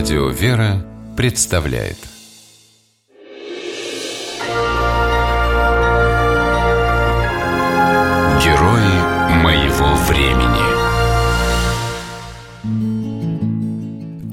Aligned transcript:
Радио 0.00 0.30
«Вера» 0.30 0.82
представляет 1.14 1.98
Герои 8.42 8.94
моего 9.42 9.94
времени 10.08 10.64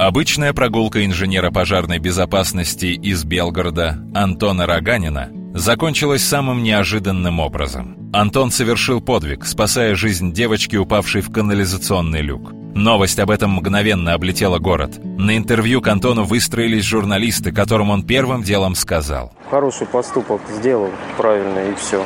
Обычная 0.02 0.54
прогулка 0.54 1.06
инженера 1.06 1.52
пожарной 1.52 2.00
безопасности 2.00 2.86
из 2.86 3.26
Белгорода 3.26 4.02
Антона 4.16 4.68
Роганина 4.68 5.32
закончилась 5.54 6.24
самым 6.24 6.64
неожиданным 6.64 7.42
образом. 7.42 8.10
Антон 8.14 8.52
совершил 8.52 9.02
подвиг, 9.02 9.46
спасая 9.46 9.96
жизнь 9.96 10.32
девочки, 10.32 10.78
упавшей 10.78 11.20
в 11.20 11.30
канализационный 11.30 12.22
люк. 12.22 12.57
Новость 12.78 13.18
об 13.18 13.32
этом 13.32 13.54
мгновенно 13.54 14.14
облетела 14.14 14.60
город. 14.60 15.00
На 15.04 15.36
интервью 15.36 15.82
к 15.82 15.88
Антону 15.88 16.26
выстроились 16.26 16.84
журналисты, 16.84 17.52
которым 17.52 17.90
он 17.90 18.04
первым 18.04 18.44
делом 18.44 18.76
сказал. 18.76 19.34
Хороший 19.50 19.88
поступок 19.88 20.42
сделал, 20.48 20.92
правильно, 21.18 21.72
и 21.72 21.74
все. 21.74 22.06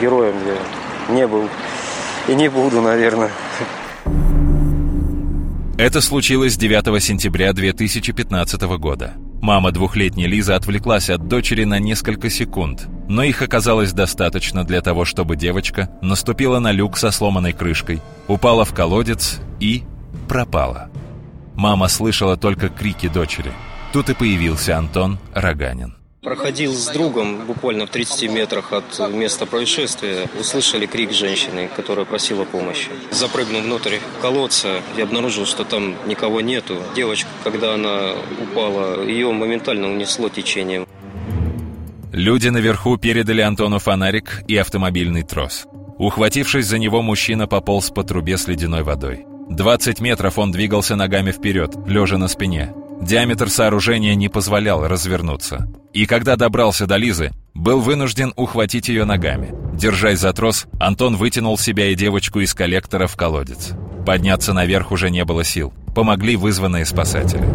Героем 0.00 0.36
я 0.46 1.14
не 1.14 1.26
был 1.26 1.48
и 2.28 2.34
не 2.36 2.48
буду, 2.48 2.80
наверное. 2.80 3.32
Это 5.78 6.00
случилось 6.00 6.56
9 6.56 7.02
сентября 7.02 7.52
2015 7.52 8.62
года. 8.78 9.14
Мама 9.42 9.72
двухлетней 9.72 10.28
Лизы 10.28 10.52
отвлеклась 10.52 11.10
от 11.10 11.26
дочери 11.26 11.64
на 11.64 11.80
несколько 11.80 12.30
секунд, 12.30 12.86
но 13.08 13.24
их 13.24 13.42
оказалось 13.42 13.92
достаточно 13.92 14.62
для 14.62 14.80
того, 14.80 15.04
чтобы 15.04 15.34
девочка 15.34 15.90
наступила 16.02 16.60
на 16.60 16.70
люк 16.70 16.96
со 16.96 17.10
сломанной 17.10 17.52
крышкой, 17.52 18.00
упала 18.28 18.64
в 18.64 18.72
колодец 18.72 19.40
и 19.58 19.82
пропала. 20.24 20.90
Мама 21.54 21.88
слышала 21.88 22.36
только 22.36 22.68
крики 22.68 23.08
дочери. 23.08 23.52
Тут 23.92 24.10
и 24.10 24.14
появился 24.14 24.76
Антон 24.76 25.18
Роганин. 25.32 25.94
Проходил 26.24 26.72
с 26.72 26.88
другом 26.88 27.44
буквально 27.46 27.86
в 27.86 27.90
30 27.90 28.30
метрах 28.30 28.72
от 28.72 29.12
места 29.12 29.44
происшествия. 29.44 30.26
Услышали 30.40 30.86
крик 30.86 31.12
женщины, 31.12 31.68
которая 31.76 32.06
просила 32.06 32.44
помощи. 32.44 32.88
Запрыгнув 33.10 33.62
внутрь 33.62 33.98
колодца, 34.22 34.80
я 34.96 35.04
обнаружил, 35.04 35.44
что 35.44 35.64
там 35.64 35.94
никого 36.06 36.40
нету. 36.40 36.78
Девочка, 36.96 37.28
когда 37.44 37.74
она 37.74 38.14
упала, 38.42 39.04
ее 39.04 39.30
моментально 39.32 39.88
унесло 39.88 40.30
течением. 40.30 40.86
Люди 42.10 42.48
наверху 42.48 42.96
передали 42.96 43.42
Антону 43.42 43.78
фонарик 43.78 44.44
и 44.48 44.56
автомобильный 44.56 45.24
трос. 45.24 45.66
Ухватившись 45.98 46.66
за 46.66 46.78
него, 46.78 47.02
мужчина 47.02 47.46
пополз 47.46 47.90
по 47.90 48.02
трубе 48.02 48.38
с 48.38 48.48
ледяной 48.48 48.82
водой. 48.82 49.26
20 49.48 50.00
метров 50.00 50.38
он 50.38 50.52
двигался 50.52 50.96
ногами 50.96 51.30
вперед, 51.30 51.74
лежа 51.86 52.18
на 52.18 52.28
спине. 52.28 52.72
Диаметр 53.00 53.50
сооружения 53.50 54.14
не 54.14 54.28
позволял 54.28 54.86
развернуться. 54.86 55.68
И 55.92 56.06
когда 56.06 56.36
добрался 56.36 56.86
до 56.86 56.96
Лизы, 56.96 57.32
был 57.52 57.80
вынужден 57.80 58.32
ухватить 58.36 58.88
ее 58.88 59.04
ногами. 59.04 59.54
Держась 59.74 60.20
за 60.20 60.32
трос, 60.32 60.66
Антон 60.80 61.16
вытянул 61.16 61.58
себя 61.58 61.88
и 61.88 61.94
девочку 61.94 62.40
из 62.40 62.54
коллектора 62.54 63.06
в 63.06 63.16
колодец. 63.16 63.72
Подняться 64.06 64.52
наверх 64.52 64.92
уже 64.92 65.10
не 65.10 65.24
было 65.24 65.44
сил. 65.44 65.72
Помогли 65.94 66.36
вызванные 66.36 66.84
спасатели. 66.86 67.46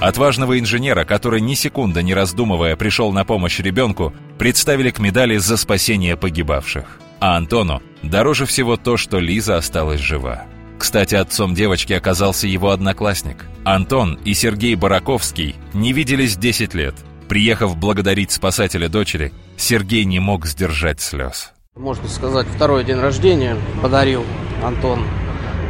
Отважного 0.00 0.58
инженера, 0.58 1.04
который 1.04 1.40
ни 1.40 1.54
секунды 1.54 2.02
не 2.02 2.14
раздумывая 2.14 2.76
пришел 2.76 3.12
на 3.12 3.24
помощь 3.24 3.58
ребенку, 3.60 4.12
представили 4.38 4.90
к 4.90 4.98
медали 4.98 5.38
за 5.38 5.56
спасение 5.56 6.16
погибавших. 6.16 7.00
А 7.26 7.38
Антону 7.38 7.80
дороже 8.02 8.44
всего 8.44 8.76
то, 8.76 8.98
что 8.98 9.18
Лиза 9.18 9.56
осталась 9.56 9.98
жива. 9.98 10.44
Кстати, 10.76 11.14
отцом 11.14 11.54
девочки 11.54 11.94
оказался 11.94 12.46
его 12.46 12.68
одноклассник. 12.68 13.46
Антон 13.64 14.18
и 14.26 14.34
Сергей 14.34 14.74
Бараковский 14.74 15.54
не 15.72 15.94
виделись 15.94 16.36
10 16.36 16.74
лет. 16.74 16.94
Приехав 17.26 17.78
благодарить 17.78 18.30
спасателя 18.30 18.90
дочери, 18.90 19.32
Сергей 19.56 20.04
не 20.04 20.18
мог 20.20 20.44
сдержать 20.44 21.00
слез. 21.00 21.54
Можно 21.76 22.10
сказать, 22.10 22.46
второй 22.46 22.84
день 22.84 23.00
рождения 23.00 23.56
подарил 23.80 24.22
Антон. 24.62 25.06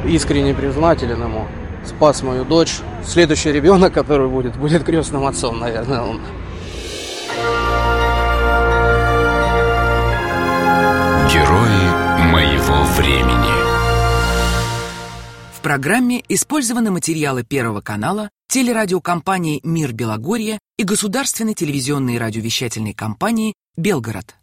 Искренне 0.04 0.54
признателен 0.54 1.22
ему. 1.22 1.46
Спас 1.84 2.24
мою 2.24 2.44
дочь. 2.44 2.78
Следующий 3.06 3.52
ребенок, 3.52 3.92
который 3.92 4.28
будет, 4.28 4.56
будет 4.56 4.82
крестным 4.82 5.24
отцом, 5.24 5.60
наверное, 5.60 6.00
он. 6.00 6.20
Времени 13.04 13.52
В 15.52 15.60
программе 15.60 16.22
использованы 16.28 16.90
материалы 16.90 17.44
Первого 17.44 17.80
канала, 17.80 18.30
телерадиокомпании 18.48 19.60
«Мир 19.62 19.92
Белогорье» 19.92 20.58
и 20.78 20.84
государственной 20.84 21.54
телевизионной 21.54 22.14
и 22.14 22.18
радиовещательной 22.18 22.94
компании 22.94 23.54
«Белгород». 23.76 24.36